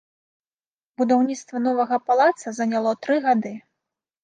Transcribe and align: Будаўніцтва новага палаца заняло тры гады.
Будаўніцтва 1.01 1.61
новага 1.67 2.01
палаца 2.09 2.55
заняло 2.63 2.97
тры 3.05 3.21
гады. 3.29 3.57